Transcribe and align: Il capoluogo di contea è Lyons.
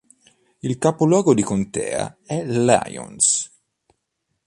Il 0.63 0.79
capoluogo 0.79 1.35
di 1.35 1.43
contea 1.43 2.17
è 2.25 2.43
Lyons. 2.43 3.51